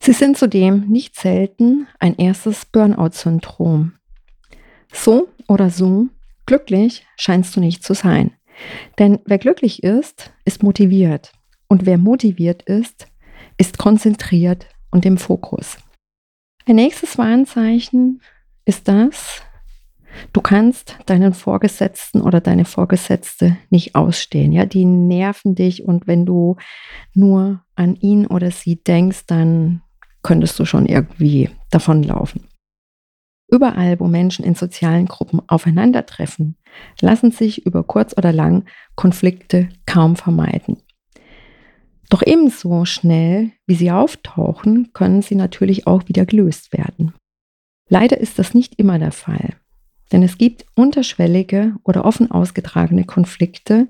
Sie 0.09 0.15
sind 0.15 0.39
zudem 0.39 0.87
nicht 0.87 1.15
selten 1.19 1.87
ein 1.99 2.15
erstes 2.15 2.65
Burnout-Syndrom. 2.65 3.93
So 4.91 5.27
oder 5.47 5.69
so, 5.69 6.07
glücklich 6.47 7.05
scheinst 7.15 7.55
du 7.55 7.59
nicht 7.59 7.83
zu 7.83 7.93
sein. 7.93 8.31
Denn 8.97 9.19
wer 9.25 9.37
glücklich 9.37 9.83
ist, 9.83 10.33
ist 10.45 10.63
motiviert. 10.63 11.31
Und 11.67 11.85
wer 11.85 11.99
motiviert 11.99 12.63
ist, 12.63 13.05
ist 13.59 13.77
konzentriert 13.77 14.65
und 14.89 15.05
im 15.05 15.19
Fokus. 15.19 15.77
Ein 16.65 16.77
nächstes 16.77 17.19
Warnzeichen 17.19 18.23
ist 18.65 18.87
das, 18.87 19.43
du 20.33 20.41
kannst 20.41 20.97
deinen 21.05 21.35
Vorgesetzten 21.35 22.21
oder 22.21 22.41
deine 22.41 22.65
Vorgesetzte 22.65 23.57
nicht 23.69 23.93
ausstehen. 23.93 24.53
Ja, 24.53 24.65
die 24.65 24.85
nerven 24.85 25.53
dich 25.53 25.83
und 25.85 26.07
wenn 26.07 26.25
du 26.25 26.55
nur 27.13 27.63
an 27.75 27.95
ihn 27.95 28.25
oder 28.25 28.49
sie 28.49 28.77
denkst, 28.77 29.27
dann 29.27 29.83
könntest 30.23 30.59
du 30.59 30.65
schon 30.65 30.85
irgendwie 30.85 31.49
davonlaufen. 31.71 32.45
Überall, 33.51 33.99
wo 33.99 34.07
Menschen 34.07 34.45
in 34.45 34.53
sozialen 34.53 35.07
Gruppen 35.07 35.41
aufeinandertreffen, 35.47 36.55
lassen 37.01 37.31
sich 37.31 37.65
über 37.65 37.83
kurz 37.83 38.15
oder 38.15 38.31
lang 38.31 38.65
Konflikte 38.95 39.69
kaum 39.87 40.15
vermeiden. 40.15 40.77
Doch 42.09 42.23
ebenso 42.25 42.85
schnell, 42.85 43.51
wie 43.65 43.75
sie 43.75 43.91
auftauchen, 43.91 44.93
können 44.93 45.21
sie 45.21 45.35
natürlich 45.35 45.87
auch 45.87 46.07
wieder 46.07 46.25
gelöst 46.25 46.73
werden. 46.73 47.13
Leider 47.87 48.19
ist 48.19 48.37
das 48.37 48.53
nicht 48.53 48.75
immer 48.75 48.99
der 48.99 49.11
Fall, 49.11 49.55
denn 50.11 50.21
es 50.21 50.37
gibt 50.37 50.65
unterschwellige 50.75 51.75
oder 51.83 52.05
offen 52.05 52.29
ausgetragene 52.29 53.03
Konflikte, 53.03 53.87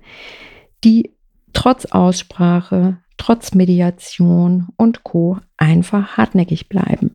die 0.83 1.11
trotz 1.53 1.85
Aussprache, 1.85 2.97
trotz 3.19 3.53
Mediation 3.53 4.69
und 4.77 5.03
Co 5.03 5.37
einfach 5.57 6.17
hartnäckig 6.17 6.69
bleiben. 6.69 7.11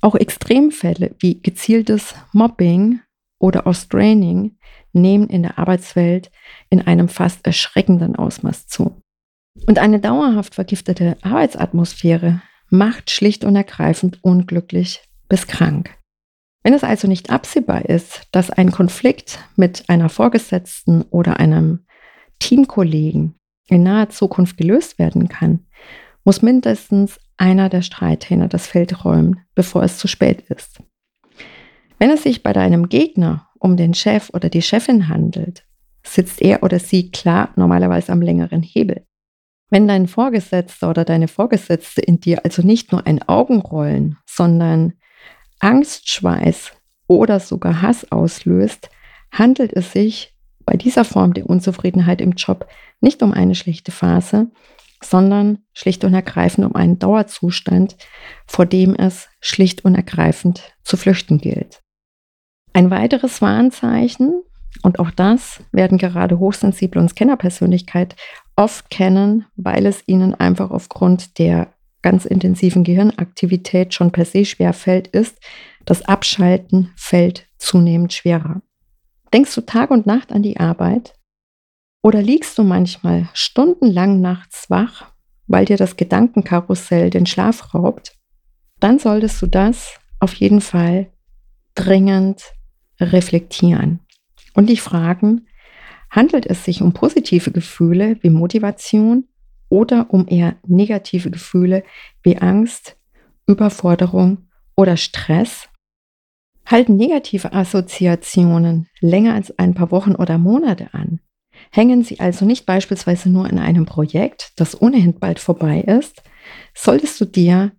Auch 0.00 0.14
Extremfälle 0.14 1.16
wie 1.18 1.42
gezieltes 1.42 2.14
Mobbing 2.32 3.00
oder 3.40 3.66
Austraining 3.66 4.56
nehmen 4.92 5.28
in 5.28 5.42
der 5.42 5.58
Arbeitswelt 5.58 6.30
in 6.70 6.80
einem 6.80 7.08
fast 7.08 7.44
erschreckenden 7.44 8.14
Ausmaß 8.14 8.68
zu. 8.68 9.02
Und 9.66 9.78
eine 9.78 9.98
dauerhaft 9.98 10.54
vergiftete 10.54 11.16
Arbeitsatmosphäre 11.22 12.42
macht 12.70 13.10
schlicht 13.10 13.44
und 13.44 13.56
ergreifend 13.56 14.22
unglücklich 14.22 15.02
bis 15.28 15.46
krank. 15.46 15.96
Wenn 16.62 16.74
es 16.74 16.84
also 16.84 17.08
nicht 17.08 17.30
absehbar 17.30 17.86
ist, 17.86 18.22
dass 18.32 18.50
ein 18.50 18.70
Konflikt 18.70 19.38
mit 19.56 19.88
einer 19.88 20.08
Vorgesetzten 20.08 21.02
oder 21.02 21.38
einem 21.38 21.86
Teamkollegen 22.40 23.36
in 23.68 23.82
naher 23.82 24.10
Zukunft 24.10 24.56
gelöst 24.56 24.98
werden 24.98 25.28
kann, 25.28 25.66
muss 26.24 26.42
mindestens 26.42 27.18
einer 27.36 27.68
der 27.68 27.82
Streithähne 27.82 28.48
das 28.48 28.66
Feld 28.66 29.04
räumen, 29.04 29.40
bevor 29.54 29.82
es 29.82 29.98
zu 29.98 30.08
spät 30.08 30.42
ist. 30.50 30.80
Wenn 31.98 32.10
es 32.10 32.22
sich 32.22 32.42
bei 32.42 32.52
deinem 32.52 32.88
Gegner 32.88 33.48
um 33.58 33.76
den 33.76 33.94
Chef 33.94 34.30
oder 34.32 34.48
die 34.48 34.62
Chefin 34.62 35.08
handelt, 35.08 35.64
sitzt 36.02 36.40
er 36.40 36.62
oder 36.62 36.78
sie 36.78 37.10
klar 37.10 37.50
normalerweise 37.56 38.12
am 38.12 38.22
längeren 38.22 38.62
Hebel. 38.62 39.04
Wenn 39.70 39.88
dein 39.88 40.06
Vorgesetzter 40.06 40.90
oder 40.90 41.04
deine 41.04 41.26
Vorgesetzte 41.26 42.00
in 42.00 42.20
dir 42.20 42.44
also 42.44 42.62
nicht 42.62 42.92
nur 42.92 43.06
ein 43.06 43.22
Augenrollen, 43.28 44.16
sondern 44.24 44.92
Angstschweiß 45.58 46.72
oder 47.08 47.40
sogar 47.40 47.82
Hass 47.82 48.10
auslöst, 48.12 48.90
handelt 49.32 49.72
es 49.72 49.92
sich 49.92 50.35
bei 50.66 50.76
dieser 50.76 51.04
Form 51.04 51.32
der 51.32 51.48
Unzufriedenheit 51.48 52.20
im 52.20 52.32
Job 52.32 52.68
nicht 53.00 53.22
um 53.22 53.32
eine 53.32 53.54
schlechte 53.54 53.92
Phase, 53.92 54.50
sondern 55.02 55.58
schlicht 55.72 56.04
und 56.04 56.12
ergreifend 56.12 56.66
um 56.66 56.74
einen 56.74 56.98
Dauerzustand, 56.98 57.96
vor 58.46 58.66
dem 58.66 58.94
es 58.94 59.28
schlicht 59.40 59.84
und 59.84 59.94
ergreifend 59.94 60.74
zu 60.82 60.96
flüchten 60.96 61.38
gilt. 61.38 61.82
Ein 62.72 62.90
weiteres 62.90 63.40
Warnzeichen, 63.40 64.42
und 64.82 64.98
auch 64.98 65.10
das 65.10 65.62
werden 65.72 65.96
gerade 65.96 66.38
Hochsensible 66.38 67.00
und 67.00 67.08
Scannerpersönlichkeit 67.08 68.14
oft 68.56 68.90
kennen, 68.90 69.46
weil 69.56 69.86
es 69.86 70.02
ihnen 70.06 70.34
einfach 70.34 70.70
aufgrund 70.70 71.38
der 71.38 71.72
ganz 72.02 72.24
intensiven 72.24 72.84
Gehirnaktivität 72.84 73.94
schon 73.94 74.12
per 74.12 74.24
se 74.24 74.44
schwer 74.44 74.72
fällt, 74.72 75.08
ist, 75.08 75.38
das 75.86 76.02
Abschalten 76.02 76.92
fällt 76.96 77.46
zunehmend 77.58 78.12
schwerer. 78.12 78.60
Denkst 79.32 79.54
du 79.54 79.60
Tag 79.62 79.90
und 79.90 80.06
Nacht 80.06 80.32
an 80.32 80.42
die 80.42 80.58
Arbeit? 80.58 81.14
Oder 82.02 82.22
liegst 82.22 82.56
du 82.58 82.62
manchmal 82.62 83.28
stundenlang 83.34 84.20
nachts 84.20 84.70
wach, 84.70 85.12
weil 85.46 85.64
dir 85.64 85.76
das 85.76 85.96
Gedankenkarussell 85.96 87.10
den 87.10 87.26
Schlaf 87.26 87.74
raubt? 87.74 88.16
Dann 88.78 88.98
solltest 88.98 89.42
du 89.42 89.46
das 89.46 89.98
auf 90.20 90.34
jeden 90.34 90.60
Fall 90.60 91.10
dringend 91.74 92.42
reflektieren 93.00 94.00
und 94.54 94.68
dich 94.68 94.80
fragen, 94.80 95.46
handelt 96.10 96.46
es 96.46 96.64
sich 96.64 96.80
um 96.80 96.92
positive 96.92 97.50
Gefühle 97.50 98.18
wie 98.22 98.30
Motivation 98.30 99.28
oder 99.68 100.06
um 100.10 100.26
eher 100.28 100.56
negative 100.66 101.30
Gefühle 101.30 101.82
wie 102.22 102.38
Angst, 102.38 102.96
Überforderung 103.46 104.48
oder 104.76 104.96
Stress? 104.96 105.68
Halten 106.66 106.96
negative 106.96 107.52
Assoziationen 107.52 108.88
länger 109.00 109.34
als 109.34 109.56
ein 109.56 109.74
paar 109.74 109.92
Wochen 109.92 110.16
oder 110.16 110.36
Monate 110.36 110.92
an? 110.92 111.20
Hängen 111.70 112.02
Sie 112.02 112.20
also 112.20 112.44
nicht 112.44 112.66
beispielsweise 112.66 113.30
nur 113.30 113.48
in 113.48 113.58
einem 113.58 113.86
Projekt, 113.86 114.52
das 114.56 114.80
ohnehin 114.80 115.18
bald 115.18 115.38
vorbei 115.38 115.80
ist, 115.80 116.22
solltest 116.74 117.20
du 117.20 117.24
dir 117.24 117.72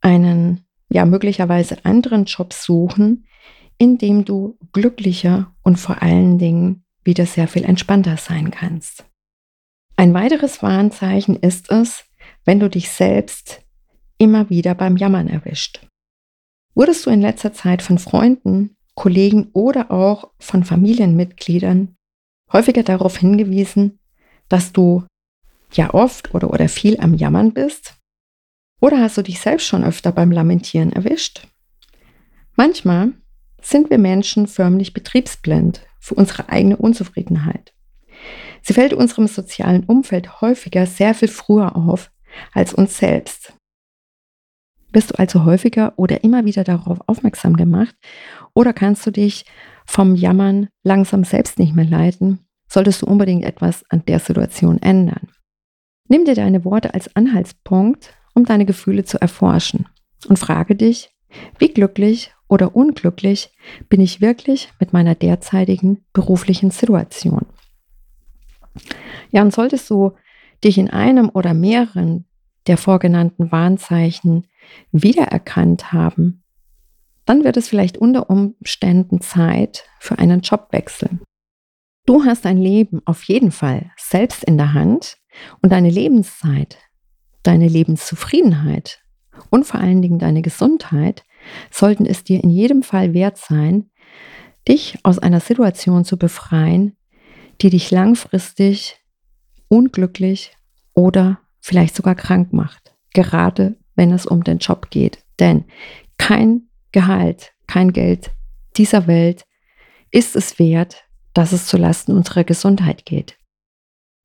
einen, 0.00 0.64
ja 0.88 1.04
möglicherweise 1.04 1.84
anderen 1.84 2.24
Job 2.24 2.52
suchen, 2.52 3.26
in 3.78 3.98
dem 3.98 4.24
du 4.24 4.58
glücklicher 4.72 5.54
und 5.62 5.76
vor 5.76 6.02
allen 6.02 6.38
Dingen 6.38 6.84
wieder 7.04 7.26
sehr 7.26 7.48
viel 7.48 7.64
entspannter 7.64 8.16
sein 8.16 8.50
kannst. 8.50 9.04
Ein 9.96 10.14
weiteres 10.14 10.62
Warnzeichen 10.62 11.36
ist 11.36 11.70
es, 11.70 12.04
wenn 12.44 12.60
du 12.60 12.70
dich 12.70 12.90
selbst 12.90 13.62
immer 14.18 14.50
wieder 14.50 14.74
beim 14.74 14.96
Jammern 14.96 15.28
erwischt. 15.28 15.86
Wurdest 16.74 17.06
du 17.06 17.10
in 17.10 17.20
letzter 17.20 17.52
Zeit 17.52 17.82
von 17.82 17.98
Freunden, 17.98 18.76
Kollegen 18.94 19.50
oder 19.52 19.90
auch 19.90 20.30
von 20.38 20.64
Familienmitgliedern 20.64 21.96
häufiger 22.52 22.82
darauf 22.82 23.16
hingewiesen, 23.16 23.98
dass 24.48 24.72
du 24.72 25.04
ja 25.72 25.94
oft 25.94 26.34
oder, 26.34 26.50
oder 26.50 26.68
viel 26.68 27.00
am 27.00 27.14
Jammern 27.14 27.52
bist? 27.52 27.94
Oder 28.80 29.00
hast 29.00 29.16
du 29.16 29.22
dich 29.22 29.40
selbst 29.40 29.66
schon 29.66 29.84
öfter 29.84 30.12
beim 30.12 30.30
Lamentieren 30.30 30.92
erwischt? 30.92 31.46
Manchmal 32.56 33.12
sind 33.62 33.90
wir 33.90 33.98
Menschen 33.98 34.46
förmlich 34.46 34.92
betriebsblind 34.92 35.86
für 36.00 36.14
unsere 36.14 36.48
eigene 36.48 36.76
Unzufriedenheit. 36.76 37.72
Sie 38.62 38.74
fällt 38.74 38.92
unserem 38.92 39.26
sozialen 39.26 39.84
Umfeld 39.84 40.40
häufiger 40.40 40.86
sehr 40.86 41.14
viel 41.14 41.28
früher 41.28 41.76
auf 41.76 42.10
als 42.52 42.74
uns 42.74 42.98
selbst. 42.98 43.54
Bist 44.92 45.10
du 45.10 45.18
also 45.18 45.44
häufiger 45.44 45.94
oder 45.96 46.22
immer 46.22 46.44
wieder 46.44 46.64
darauf 46.64 46.98
aufmerksam 47.06 47.56
gemacht 47.56 47.94
oder 48.54 48.72
kannst 48.72 49.06
du 49.06 49.10
dich 49.10 49.44
vom 49.86 50.14
Jammern 50.14 50.68
langsam 50.84 51.24
selbst 51.24 51.58
nicht 51.58 51.74
mehr 51.74 51.86
leiten, 51.86 52.40
solltest 52.68 53.02
du 53.02 53.06
unbedingt 53.06 53.44
etwas 53.44 53.84
an 53.90 54.04
der 54.06 54.18
Situation 54.18 54.80
ändern. 54.80 55.28
Nimm 56.08 56.24
dir 56.24 56.34
deine 56.34 56.64
Worte 56.64 56.94
als 56.94 57.14
Anhaltspunkt, 57.16 58.14
um 58.34 58.44
deine 58.44 58.66
Gefühle 58.66 59.04
zu 59.04 59.20
erforschen 59.20 59.88
und 60.28 60.38
frage 60.38 60.76
dich, 60.76 61.10
wie 61.58 61.68
glücklich 61.68 62.34
oder 62.48 62.76
unglücklich 62.76 63.50
bin 63.88 64.00
ich 64.00 64.20
wirklich 64.20 64.70
mit 64.78 64.92
meiner 64.92 65.14
derzeitigen 65.14 66.04
beruflichen 66.12 66.70
Situation. 66.70 67.46
Ja, 69.30 69.40
und 69.40 69.54
solltest 69.54 69.88
du 69.88 70.12
dich 70.62 70.76
in 70.76 70.90
einem 70.90 71.30
oder 71.32 71.54
mehreren 71.54 72.26
der 72.66 72.76
vorgenannten 72.76 73.50
Warnzeichen 73.50 74.46
wiedererkannt 74.90 75.92
haben, 75.92 76.42
dann 77.24 77.44
wird 77.44 77.56
es 77.56 77.68
vielleicht 77.68 77.98
unter 77.98 78.30
Umständen 78.30 79.20
Zeit 79.20 79.84
für 80.00 80.18
einen 80.18 80.40
Jobwechsel. 80.40 81.20
Du 82.04 82.24
hast 82.24 82.44
dein 82.44 82.58
Leben 82.58 83.00
auf 83.04 83.22
jeden 83.24 83.52
Fall 83.52 83.92
selbst 83.96 84.42
in 84.42 84.58
der 84.58 84.74
Hand 84.74 85.18
und 85.60 85.70
deine 85.70 85.90
Lebenszeit, 85.90 86.78
deine 87.42 87.68
Lebenszufriedenheit 87.68 89.00
und 89.50 89.64
vor 89.64 89.80
allen 89.80 90.02
Dingen 90.02 90.18
deine 90.18 90.42
Gesundheit 90.42 91.24
sollten 91.70 92.06
es 92.06 92.24
dir 92.24 92.42
in 92.42 92.50
jedem 92.50 92.82
Fall 92.82 93.14
wert 93.14 93.38
sein, 93.38 93.90
dich 94.68 94.98
aus 95.02 95.18
einer 95.18 95.40
Situation 95.40 96.04
zu 96.04 96.16
befreien, 96.16 96.96
die 97.60 97.70
dich 97.70 97.90
langfristig 97.90 98.96
unglücklich 99.68 100.56
oder 100.94 101.40
vielleicht 101.60 101.94
sogar 101.94 102.14
krank 102.14 102.52
macht, 102.52 102.94
gerade 103.14 103.76
wenn 104.02 104.10
es 104.10 104.26
um 104.26 104.42
den 104.42 104.58
Job 104.58 104.90
geht. 104.90 105.22
Denn 105.38 105.64
kein 106.18 106.62
Gehalt, 106.90 107.52
kein 107.68 107.92
Geld 107.92 108.32
dieser 108.76 109.06
Welt 109.06 109.44
ist 110.10 110.34
es 110.34 110.58
wert, 110.58 111.04
dass 111.34 111.52
es 111.52 111.68
zulasten 111.68 112.16
unserer 112.16 112.42
Gesundheit 112.42 113.06
geht. 113.06 113.38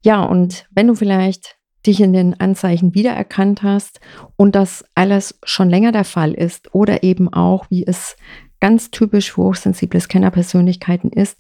Ja, 0.03 0.23
und 0.23 0.65
wenn 0.71 0.87
du 0.87 0.95
vielleicht 0.95 1.57
dich 1.85 2.01
in 2.01 2.11
den 2.11 2.39
Anzeichen 2.39 2.95
wiedererkannt 2.95 3.61
hast 3.61 3.99
und 4.35 4.55
das 4.55 4.83
alles 4.95 5.37
schon 5.43 5.69
länger 5.69 5.91
der 5.91 6.05
Fall 6.05 6.33
ist 6.33 6.73
oder 6.73 7.03
eben 7.03 7.31
auch, 7.31 7.69
wie 7.69 7.85
es 7.85 8.17
ganz 8.59 8.89
typisch 8.89 9.33
für 9.33 9.43
hochsensible 9.43 10.01
Scannerpersönlichkeiten 10.01 11.11
ist, 11.11 11.39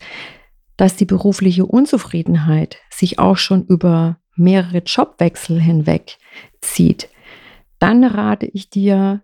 dass 0.75 0.95
die 0.95 1.05
berufliche 1.05 1.65
Unzufriedenheit 1.65 2.77
sich 2.91 3.17
auch 3.17 3.37
schon 3.37 3.65
über 3.65 4.19
mehrere 4.35 4.83
Jobwechsel 4.85 5.59
hinweg 5.59 6.19
zieht, 6.61 7.09
dann 7.79 8.03
rate 8.03 8.45
ich 8.47 8.69
dir, 8.69 9.21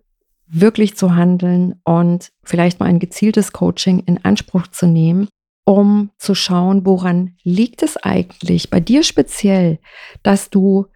wirklich 0.53 0.95
zu 0.95 1.15
handeln 1.15 1.81
und 1.83 2.31
vielleicht 2.43 2.79
mal 2.79 2.85
ein 2.85 2.99
gezieltes 2.99 3.53
Coaching 3.53 3.99
in 4.05 4.23
Anspruch 4.23 4.67
zu 4.67 4.85
nehmen, 4.85 5.27
um 5.65 6.11
zu 6.17 6.35
schauen, 6.35 6.85
woran 6.85 7.35
liegt 7.43 7.81
es 7.81 7.97
eigentlich 7.97 8.69
bei 8.69 8.79
dir 8.79 9.03
speziell, 9.03 9.79
dass 10.21 10.49
du 10.49 10.87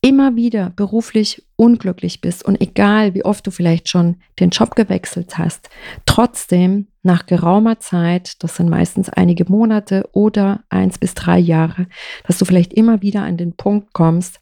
immer 0.00 0.36
wieder 0.36 0.70
beruflich 0.70 1.44
unglücklich 1.56 2.20
bist 2.20 2.44
und 2.44 2.60
egal 2.60 3.14
wie 3.14 3.24
oft 3.24 3.46
du 3.46 3.50
vielleicht 3.50 3.88
schon 3.88 4.16
den 4.38 4.50
Job 4.50 4.76
gewechselt 4.76 5.36
hast, 5.38 5.68
trotzdem 6.06 6.86
nach 7.02 7.26
geraumer 7.26 7.80
Zeit, 7.80 8.42
das 8.42 8.56
sind 8.56 8.70
meistens 8.70 9.08
einige 9.08 9.44
Monate 9.50 10.08
oder 10.12 10.62
eins 10.68 10.98
bis 10.98 11.14
drei 11.14 11.38
Jahre, 11.38 11.88
dass 12.26 12.38
du 12.38 12.44
vielleicht 12.44 12.72
immer 12.72 13.02
wieder 13.02 13.22
an 13.22 13.36
den 13.36 13.56
Punkt 13.56 13.92
kommst, 13.92 14.40